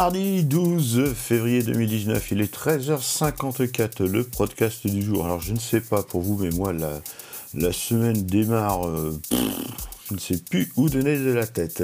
mardi 0.00 0.44
12 0.44 1.12
février 1.14 1.62
2019, 1.62 2.30
il 2.30 2.40
est 2.40 2.54
13h54, 2.54 4.02
le 4.06 4.24
podcast 4.24 4.86
du 4.86 5.02
jour. 5.02 5.26
Alors 5.26 5.42
je 5.42 5.52
ne 5.52 5.58
sais 5.58 5.82
pas 5.82 6.02
pour 6.02 6.22
vous, 6.22 6.38
mais 6.38 6.48
moi 6.48 6.72
la, 6.72 7.72
semaine 7.74 8.24
démarre, 8.24 8.88
euh, 8.88 9.20
je 10.08 10.14
ne 10.14 10.18
sais 10.18 10.38
plus 10.38 10.72
où 10.76 10.88
donner 10.88 11.18
de 11.18 11.32
la 11.32 11.46
tête. 11.46 11.82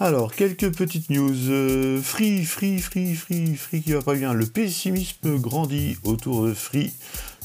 Alors, 0.00 0.34
quelques 0.34 0.74
petites 0.74 1.10
news. 1.10 1.32
Euh, 1.48 2.02
free, 2.02 2.44
free, 2.44 2.80
free, 2.80 3.14
free, 3.14 3.54
free 3.54 3.82
qui 3.82 3.92
va 3.92 4.02
pas 4.02 4.14
bien. 4.14 4.32
Le 4.34 4.46
pessimisme 4.46 5.38
grandit 5.38 5.96
autour 6.02 6.44
de 6.44 6.54
Free, 6.54 6.92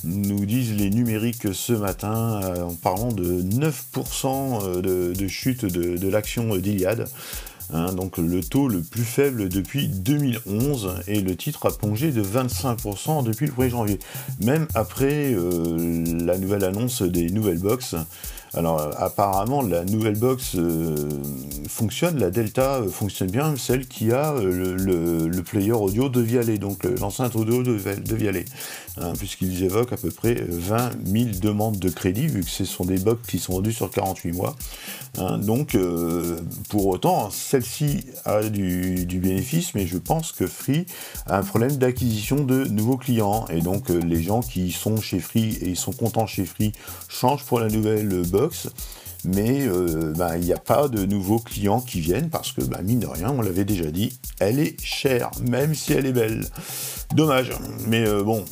nous 0.03 0.43
disent 0.43 0.73
les 0.73 0.89
numériques 0.89 1.53
ce 1.53 1.73
matin, 1.73 2.41
euh, 2.43 2.63
en 2.63 2.73
parlant 2.73 3.11
de 3.11 3.43
9% 3.43 4.81
de, 4.81 5.27
chute 5.27 5.65
de, 5.65 5.97
de 5.97 6.07
l'action 6.07 6.55
d'Iliade. 6.55 7.07
Hein, 7.71 7.93
donc 7.93 8.17
le 8.17 8.41
taux 8.41 8.67
le 8.67 8.81
plus 8.81 9.03
faible 9.03 9.47
depuis 9.47 9.87
2011 9.87 11.01
et 11.07 11.21
le 11.21 11.35
titre 11.35 11.67
a 11.67 11.71
plongé 11.71 12.11
de 12.11 12.23
25% 12.23 13.23
depuis 13.23 13.45
le 13.45 13.51
1er 13.51 13.69
janvier. 13.69 13.99
Même 14.41 14.67
après 14.73 15.33
euh, 15.33 16.03
la 16.25 16.37
nouvelle 16.37 16.63
annonce 16.63 17.03
des 17.03 17.29
nouvelles 17.29 17.59
box 17.59 17.95
alors 18.53 18.79
euh, 18.81 18.91
apparemment 18.97 19.61
la 19.61 19.85
nouvelle 19.85 20.17
box 20.17 20.55
euh, 20.55 20.95
fonctionne, 21.67 22.19
la 22.19 22.31
Delta 22.31 22.77
euh, 22.77 22.89
fonctionne 22.89 23.29
bien, 23.29 23.55
celle 23.57 23.87
qui 23.87 24.11
a 24.11 24.33
le, 24.33 25.29
player 25.43 25.71
audio 25.71 26.09
de 26.09 26.21
Vialet, 26.21 26.57
donc 26.57 26.83
l'enceinte 26.99 27.35
audio 27.35 27.63
de, 27.63 27.77
de 27.77 28.43
hein, 28.97 29.13
puisqu'ils 29.17 29.63
évoquent 29.63 29.93
à 29.93 29.97
peu 29.97 30.11
près 30.11 30.35
20 30.35 30.91
000 31.05 31.29
demandes 31.41 31.79
de 31.79 31.89
crédit, 31.89 32.27
vu 32.27 32.41
que 32.41 32.49
ce 32.49 32.65
sont 32.65 32.85
des 32.85 32.99
box 32.99 33.27
qui 33.27 33.39
sont 33.39 33.53
vendues 33.53 33.73
sur 33.73 33.89
48 33.89 34.33
mois. 34.33 34.55
Hein. 35.17 35.39
donc 35.39 35.75
pour 36.69 36.85
autant, 36.85 37.31
celle-ci 37.31 38.05
a 38.25 38.43
du, 38.43 39.05
bénéfice, 39.19 39.73
mais 39.73 39.87
je 39.87 39.97
pense 39.97 40.31
que 40.31 40.45
Free 40.45 40.85
a 41.25 41.39
un 41.39 41.43
problème 41.43 41.77
d'acquisition 41.77 42.43
de 42.43 42.65
nouveaux 42.65 42.97
clients, 42.97 43.47
et 43.49 43.61
donc 43.61 43.89
les 43.89 44.21
gens 44.21 44.41
qui 44.41 44.71
sont 44.71 45.01
chez 45.01 45.19
Free 45.19 45.57
et 45.61 45.73
sont 45.73 45.93
contents 45.93 46.27
chez 46.27 46.45
Free 46.45 46.73
changent 47.07 47.45
pour 47.45 47.59
la 47.59 47.69
nouvelle 47.69 48.21
box 48.27 48.38
mais 49.25 49.67
euh, 49.67 50.13
bah, 50.15 50.37
il 50.37 50.45
n'y 50.45 50.53
a 50.53 50.59
pas 50.59 50.87
de 50.87 51.05
nouveaux 51.05 51.39
clients 51.39 51.81
qui 51.81 51.99
viennent 51.99 52.29
parce 52.29 52.51
que, 52.51 52.61
bah, 52.61 52.81
mine 52.83 52.99
de 52.99 53.07
rien, 53.07 53.31
on 53.31 53.41
l'avait 53.41 53.65
déjà 53.65 53.91
dit, 53.91 54.17
elle 54.39 54.59
est 54.59 54.79
chère, 54.81 55.31
même 55.49 55.75
si 55.75 55.93
elle 55.93 56.05
est 56.05 56.13
belle. 56.13 56.45
Dommage, 57.13 57.51
mais 57.87 58.07
euh, 58.07 58.23
bon, 58.23 58.45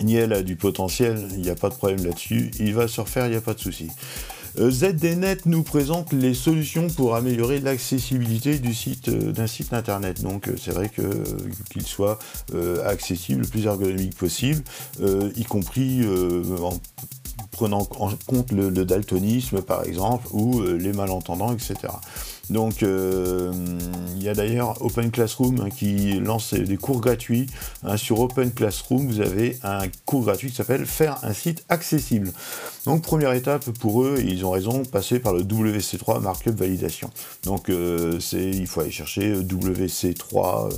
Niel 0.00 0.32
a 0.32 0.42
du 0.42 0.56
potentiel, 0.56 1.28
il 1.32 1.40
n'y 1.40 1.50
a 1.50 1.54
pas 1.54 1.68
de 1.68 1.74
problème 1.74 2.04
là-dessus, 2.04 2.50
il 2.58 2.74
va 2.74 2.88
se 2.88 3.00
refaire, 3.00 3.26
il 3.26 3.30
n'y 3.30 3.36
a 3.36 3.40
pas 3.40 3.54
de 3.54 3.60
souci. 3.60 3.88
Euh, 4.60 4.70
ZDNet 4.70 5.46
nous 5.46 5.64
présente 5.64 6.12
les 6.12 6.32
solutions 6.32 6.86
pour 6.86 7.16
améliorer 7.16 7.58
l'accessibilité 7.58 8.60
du 8.60 8.72
site 8.72 9.10
d'un 9.10 9.48
site 9.48 9.72
internet. 9.72 10.22
Donc 10.22 10.48
c'est 10.56 10.70
vrai 10.70 10.88
que 10.88 11.02
qu'il 11.70 11.84
soit 11.84 12.20
accessible 12.86 13.42
le 13.42 13.48
plus 13.48 13.66
ergonomique 13.66 14.16
possible, 14.16 14.62
y 15.00 15.42
compris 15.42 16.02
prenant 17.54 17.88
en 17.98 18.10
compte 18.26 18.52
le, 18.52 18.70
daltonisme 18.84 19.62
par 19.62 19.84
exemple, 19.84 20.26
ou 20.32 20.60
euh, 20.60 20.76
les 20.76 20.92
malentendants, 20.92 21.52
etc. 21.52 21.74
Donc 22.50 22.82
euh, 22.82 23.52
il 24.16 24.22
y 24.22 24.28
a 24.28 24.34
d'ailleurs 24.34 24.80
Open 24.82 25.10
Classroom 25.10 25.60
hein, 25.60 25.70
qui 25.70 26.20
lance 26.20 26.54
des 26.54 26.76
cours 26.76 27.00
gratuits. 27.00 27.46
Hein, 27.82 27.96
sur 27.96 28.20
Open 28.20 28.52
Classroom, 28.52 29.06
vous 29.06 29.20
avez 29.20 29.58
un 29.62 29.82
cours 30.04 30.24
gratuit 30.24 30.50
qui 30.50 30.56
s'appelle 30.56 30.86
Faire 30.86 31.18
un 31.22 31.32
site 31.32 31.64
accessible. 31.68 32.32
Donc 32.84 33.02
première 33.02 33.32
étape 33.32 33.70
pour 33.78 34.04
eux, 34.04 34.16
ils 34.18 34.44
ont 34.44 34.50
raison, 34.50 34.82
passer 34.84 35.18
par 35.18 35.32
le 35.32 35.42
WC3 35.42 36.20
Markup 36.20 36.54
Validation. 36.54 37.10
Donc 37.44 37.68
euh, 37.70 38.18
il 38.32 38.66
faut 38.66 38.80
aller 38.80 38.90
chercher 38.90 39.34
WC3 39.34 40.70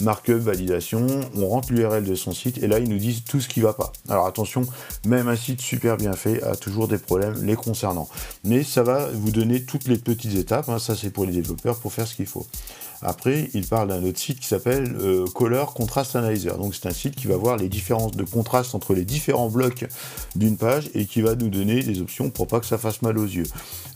markup, 0.00 0.38
validation, 0.38 1.06
on 1.36 1.48
rentre 1.48 1.72
l'URL 1.72 2.04
de 2.04 2.14
son 2.14 2.32
site 2.32 2.62
et 2.62 2.68
là 2.68 2.78
ils 2.78 2.88
nous 2.88 2.98
disent 2.98 3.24
tout 3.24 3.40
ce 3.40 3.48
qui 3.48 3.60
va 3.60 3.72
pas. 3.72 3.92
Alors 4.08 4.26
attention, 4.26 4.62
même 5.06 5.28
un 5.28 5.36
site 5.36 5.60
super 5.60 5.96
bien 5.96 6.12
fait 6.12 6.42
a 6.42 6.54
toujours 6.54 6.88
des 6.88 6.98
problèmes 6.98 7.34
les 7.42 7.56
concernant. 7.56 8.08
Mais 8.44 8.62
ça 8.62 8.82
va 8.82 9.08
vous 9.12 9.30
donner 9.30 9.64
toutes 9.64 9.88
les 9.88 9.98
petites 9.98 10.36
étapes, 10.36 10.68
hein. 10.68 10.78
ça 10.78 10.94
c'est 10.94 11.07
pour 11.10 11.26
les 11.26 11.32
développeurs 11.32 11.78
pour 11.78 11.92
faire 11.92 12.06
ce 12.06 12.14
qu'il 12.14 12.26
faut. 12.26 12.46
Après, 13.00 13.48
il 13.54 13.64
parle 13.64 13.88
d'un 13.88 14.02
autre 14.02 14.18
site 14.18 14.40
qui 14.40 14.46
s'appelle 14.46 14.96
euh, 15.00 15.24
Color 15.26 15.72
Contrast 15.72 16.16
Analyzer. 16.16 16.58
Donc 16.58 16.74
c'est 16.74 16.88
un 16.88 16.92
site 16.92 17.14
qui 17.14 17.28
va 17.28 17.36
voir 17.36 17.56
les 17.56 17.68
différences 17.68 18.12
de 18.12 18.24
contraste 18.24 18.74
entre 18.74 18.92
les 18.92 19.04
différents 19.04 19.48
blocs 19.48 19.86
d'une 20.34 20.56
page 20.56 20.90
et 20.94 21.06
qui 21.06 21.20
va 21.20 21.36
nous 21.36 21.48
donner 21.48 21.82
des 21.82 22.00
options 22.00 22.30
pour 22.30 22.48
pas 22.48 22.58
que 22.58 22.66
ça 22.66 22.76
fasse 22.76 23.02
mal 23.02 23.18
aux 23.18 23.26
yeux. 23.26 23.46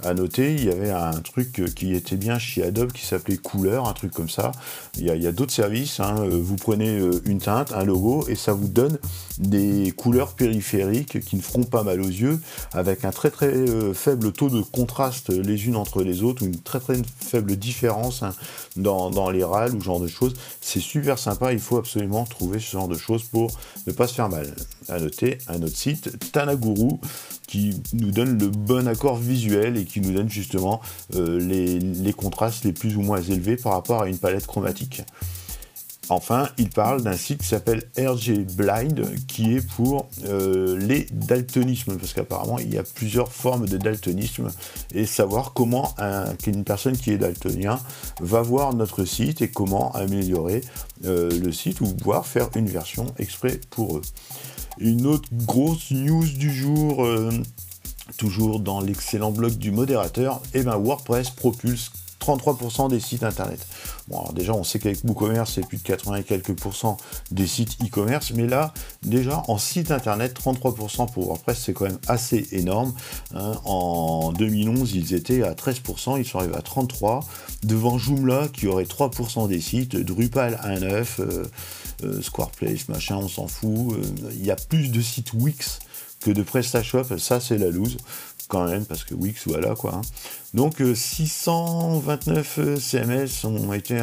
À 0.05 0.15
noter, 0.15 0.55
il 0.55 0.65
y 0.65 0.71
avait 0.71 0.91
un 0.91 1.13
truc 1.21 1.75
qui 1.75 1.95
était 1.95 2.17
bien 2.17 2.39
chez 2.39 2.63
Adobe 2.63 2.93
qui 2.93 3.05
s'appelait 3.05 3.37
Couleur, 3.37 3.89
un 3.89 3.93
truc 3.93 4.13
comme 4.13 4.29
ça. 4.29 4.53
Il 4.97 5.05
y 5.05 5.27
a, 5.27 5.33
d'autres 5.33 5.53
services. 5.53 5.99
Hein. 5.99 6.17
Euh, 6.21 6.41
vous 6.41 6.57
prenez 6.57 6.99
euh, 6.99 7.21
une 7.25 7.41
teinte, 7.41 7.73
un 7.73 7.85
logo 7.85 8.25
et 8.29 8.37
ça 8.37 8.53
vous 8.53 8.69
donne 8.69 8.99
des 9.39 9.93
couleurs 9.97 10.35
périphériques 10.35 11.21
qui 11.21 11.37
ne 11.37 11.43
feront 11.43 11.65
pas 11.65 11.83
mal 11.83 12.01
aux 12.01 12.09
yeux 12.09 12.41
avec 12.73 13.05
un 13.05 13.11
très 13.11 13.31
très 13.31 13.53
faible 13.95 14.31
taux 14.33 14.51
de 14.51 14.61
contraste 14.61 15.31
les 15.31 15.67
unes 15.67 15.77
entre 15.77 16.03
les 16.03 16.23
autres 16.23 16.43
ou 16.43 16.47
une 16.47 16.61
très 16.61 16.79
très 16.79 17.02
faible 17.05 17.57
différence 17.57 18.23
hein, 18.23 18.35
dans 18.77 19.31
les 19.31 19.45
râles 19.45 19.75
ou 19.75 19.81
ce 19.81 19.85
genre 19.85 20.01
de 20.01 20.09
choses. 20.09 20.35
C'est 20.61 20.81
super 20.81 21.19
sympa, 21.19 21.53
il 21.53 21.59
faut 21.59 21.77
absolument 21.77 22.25
trouver 22.25 22.59
ce 22.59 22.73
genre 22.73 22.89
de 22.89 22.97
choses 22.97 23.25
pour 23.25 23.51
ne 23.87 23.93
pas 23.93 24.07
se 24.07 24.15
faire 24.15 24.29
mal. 24.29 24.55
À 24.89 24.99
noter 24.99 25.39
un 25.49 25.63
autre 25.63 25.77
site, 25.77 26.33
Tanaguru, 26.33 26.99
qui 27.47 27.83
nous 27.93 28.11
donne 28.11 28.39
le 28.39 28.49
bon 28.49 28.89
accord 28.89 29.17
visuel 29.17 29.77
et 29.77 29.85
qui 29.85 30.01
nous 30.01 30.13
donne 30.13 30.29
justement 30.29 30.81
euh, 31.15 31.39
les 31.39 32.13
contrastes 32.13 32.65
les 32.65 32.73
plus 32.73 32.97
ou 32.97 33.03
moins 33.03 33.21
élevés 33.21 33.57
par 33.57 33.73
rapport 33.73 34.03
à 34.03 34.09
une 34.09 34.19
palette 34.19 34.47
chromatique. 34.47 35.03
Enfin, 36.13 36.47
il 36.59 36.69
parle 36.69 37.03
d'un 37.03 37.17
site 37.17 37.41
qui 37.41 37.47
s'appelle 37.47 37.85
RG 37.97 38.45
Blind, 38.55 39.03
qui 39.27 39.55
est 39.55 39.67
pour 39.67 40.11
euh, 40.27 40.77
les 40.79 41.07
daltonismes, 41.11 41.97
parce 41.97 42.13
qu'apparemment 42.13 42.59
il 42.59 42.73
y 42.73 42.77
a 42.77 42.83
plusieurs 42.83 43.33
formes 43.33 43.67
de 43.67 43.79
daltonisme, 43.79 44.51
et 44.95 45.07
savoir 45.07 45.55
comment 45.55 45.95
une 46.47 46.65
personne 46.65 46.99
qui 46.99 47.13
est 47.13 47.17
daltonien 47.17 47.81
va 48.21 48.43
voir 48.43 48.75
notre 48.75 49.07
site 49.07 49.41
et 49.41 49.49
comment 49.49 49.91
améliorer 49.93 50.61
euh, 51.07 51.31
le 51.31 51.51
site 51.51 51.81
ou 51.81 51.87
voir 52.05 52.27
faire 52.27 52.51
une 52.57 52.69
version 52.69 53.07
exprès 53.19 53.59
pour 53.71 53.97
eux. 53.97 54.03
Une 54.79 55.07
autre 55.07 55.29
grosse 55.33 55.93
news 55.93 56.27
du 56.27 56.53
jour, 56.53 57.07
euh, 57.07 57.31
toujours 58.19 58.61
dans 58.61 58.83
l'excellent 58.83 59.33
blog 59.33 59.55
du 59.57 59.71
modérateur, 59.71 60.43
et 60.53 60.59
eh 60.59 60.63
ben 60.63 60.77
WordPress 60.77 61.31
propulse 61.31 61.91
33% 62.23 62.89
des 62.89 63.01
sites 63.01 63.23
internet. 63.23 63.67
Bon, 64.09 64.21
alors 64.21 64.33
déjà, 64.33 64.53
on 64.53 64.65
sait 64.65 64.79
qu'avec 64.79 64.99
WooCommerce, 65.05 65.53
c'est 65.55 65.67
plus 65.67 65.79
de 65.79 65.83
80 65.83 66.17
et 66.17 66.23
quelques 66.23 66.55
pourcents 66.55 66.97
des 67.31 67.47
sites 67.47 67.77
e-commerce, 67.83 68.33
mais 68.35 68.47
là, 68.47 68.73
déjà, 69.03 69.43
en 69.49 69.59
site 69.59 69.91
internet, 69.91 70.39
33% 70.39 71.11
pour 71.11 71.27
WordPress, 71.27 71.59
c'est 71.65 71.73
quand 71.73 71.87
même 71.87 71.99
assez 72.09 72.49
énorme. 72.53 72.93
Hein. 73.35 73.53
En 73.65 74.33
2011, 74.33 74.95
ils 74.95 75.15
étaient 75.15 75.43
à 75.43 75.55
13%, 75.55 76.19
ils 76.19 76.25
sont 76.25 76.39
arrivés 76.39 76.57
à 76.57 76.61
33%. 76.61 77.23
Devant 77.65 77.97
Joomla, 77.99 78.49
qui 78.53 78.67
aurait 78.67 78.85
3% 78.85 79.49
des 79.49 79.61
sites, 79.61 79.97
Drupal 79.97 80.59
1.9, 80.65 81.21
euh, 81.21 81.45
euh, 82.05 82.23
Squareplace, 82.23 82.89
machin, 82.89 83.17
on 83.17 83.29
s'en 83.29 83.47
fout. 83.47 83.93
Euh, 83.93 84.03
il 84.33 84.45
y 84.45 84.51
a 84.51 84.57
plus 84.57 84.91
de 84.91 85.01
sites 85.01 85.33
Wix 85.33 85.79
que 86.21 86.31
de 86.31 86.43
PrestaShop, 86.43 87.19
ça 87.19 87.41
c'est 87.41 87.59
la 87.59 87.69
loose 87.69 87.97
quand 88.53 88.69
même, 88.69 88.85
parce 88.85 89.05
que 89.05 89.15
Wix, 89.15 89.45
voilà 89.47 89.75
quoi. 89.75 89.95
Hein. 89.95 90.03
Donc 90.53 90.83
629 90.95 92.59
euh, 92.59 92.77
CMS 92.77 93.47
ont 93.47 93.73
été 93.73 93.99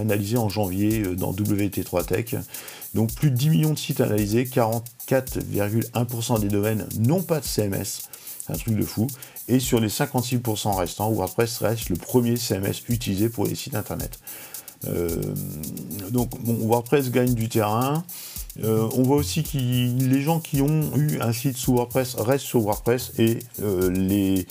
analysés 0.00 0.36
en 0.36 0.48
janvier 0.48 1.02
euh, 1.02 1.14
dans 1.14 1.32
WT3 1.32 2.04
Tech. 2.04 2.34
Donc 2.94 3.14
plus 3.14 3.30
de 3.30 3.36
10 3.36 3.50
millions 3.50 3.72
de 3.72 3.78
sites 3.78 4.00
analysés, 4.00 4.46
44,1% 4.46 6.40
des 6.40 6.48
domaines 6.48 6.88
n'ont 6.98 7.22
pas 7.22 7.38
de 7.38 7.44
CMS. 7.44 8.08
Un 8.48 8.54
truc 8.54 8.74
de 8.74 8.84
fou. 8.84 9.06
Et 9.46 9.60
sur 9.60 9.78
les 9.78 9.88
56% 9.88 10.74
restants, 10.74 11.12
WordPress 11.12 11.58
reste 11.58 11.88
le 11.88 11.96
premier 11.96 12.36
CMS 12.36 12.82
utilisé 12.88 13.28
pour 13.28 13.46
les 13.46 13.54
sites 13.54 13.76
internet. 13.76 14.18
Euh, 14.88 15.22
donc 16.10 16.32
WordPress 16.42 17.12
gagne 17.12 17.34
du 17.34 17.48
terrain. 17.48 18.04
Euh, 18.62 18.88
on 18.96 19.02
voit 19.02 19.16
aussi 19.16 19.42
que 19.42 19.56
les 19.56 20.20
gens 20.20 20.38
qui 20.38 20.60
ont 20.60 20.96
eu 20.96 21.20
un 21.20 21.32
site 21.32 21.56
sous 21.56 21.74
WordPress 21.74 22.14
restent 22.14 22.44
sur 22.44 22.60
WordPress 22.60 23.12
et 23.18 23.40
euh, 23.62 23.90
les, 23.90 24.46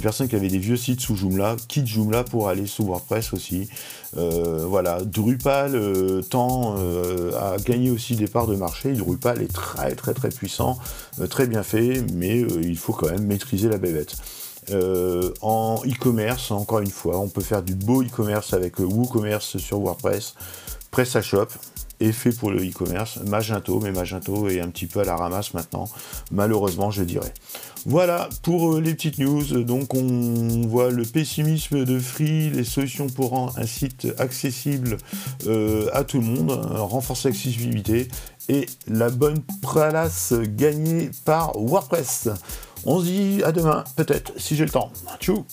personnes 0.00 0.28
qui 0.28 0.36
avaient 0.36 0.48
des 0.48 0.58
vieux 0.58 0.76
sites 0.76 1.00
sous 1.00 1.16
Joomla 1.16 1.56
quittent 1.66 1.88
Joomla 1.88 2.22
pour 2.22 2.48
aller 2.48 2.66
sous 2.66 2.84
WordPress 2.84 3.32
aussi. 3.32 3.68
voilà, 4.14 5.02
Drupal 5.02 5.76
tend 6.30 6.76
à 7.36 7.56
gagner 7.58 7.90
aussi 7.90 8.14
des 8.14 8.28
parts 8.28 8.46
de 8.46 8.54
marché. 8.54 8.92
Drupal 8.92 9.42
est 9.42 9.52
très 9.52 9.94
très 9.96 10.14
très 10.14 10.28
puissant, 10.28 10.78
très 11.28 11.46
bien 11.46 11.62
fait, 11.62 12.04
mais 12.14 12.40
il 12.40 12.78
faut 12.78 12.92
quand 12.92 13.10
même 13.10 13.26
maîtriser 13.26 13.68
la 13.68 13.78
bébête. 13.78 14.16
Euh, 14.70 15.32
en 15.40 15.80
e-commerce, 15.86 16.50
encore 16.50 16.80
une 16.80 16.90
fois, 16.90 17.18
on 17.18 17.28
peut 17.28 17.40
faire 17.40 17.62
du 17.62 17.74
beau 17.74 18.02
e-commerce 18.02 18.52
avec 18.52 18.78
WooCommerce 18.78 19.58
sur 19.58 19.78
WordPress. 19.78 20.34
PrestaShop 20.90 21.48
est 22.00 22.12
fait 22.12 22.32
pour 22.32 22.50
le 22.50 22.64
e-commerce. 22.64 23.18
Magento, 23.26 23.80
mais 23.80 23.90
Magento 23.90 24.48
est 24.48 24.60
un 24.60 24.68
petit 24.68 24.86
peu 24.86 25.00
à 25.00 25.04
la 25.04 25.16
ramasse 25.16 25.54
maintenant, 25.54 25.88
malheureusement, 26.30 26.90
je 26.90 27.02
dirais. 27.02 27.32
Voilà 27.86 28.28
pour 28.42 28.74
euh, 28.74 28.80
les 28.80 28.94
petites 28.94 29.18
news. 29.18 29.64
Donc 29.64 29.94
on 29.94 30.66
voit 30.66 30.90
le 30.90 31.04
pessimisme 31.04 31.84
de 31.84 31.98
Free, 31.98 32.50
les 32.50 32.64
solutions 32.64 33.08
pour 33.08 33.30
rendre 33.30 33.58
un 33.58 33.66
site 33.66 34.08
accessible 34.18 34.98
euh, 35.46 35.88
à 35.92 36.04
tout 36.04 36.20
le 36.20 36.26
monde, 36.26 36.50
renforcer 36.50 37.28
l'accessibilité 37.28 38.08
et 38.48 38.66
la 38.86 39.10
bonne 39.10 39.40
place 39.62 40.32
gagnée 40.56 41.10
par 41.24 41.56
WordPress. 41.56 42.28
On 42.84 43.00
se 43.00 43.04
dit 43.04 43.42
à 43.44 43.52
demain, 43.52 43.84
peut-être, 43.96 44.32
si 44.36 44.56
j'ai 44.56 44.64
le 44.64 44.70
temps. 44.70 44.92
Tchou 45.20 45.44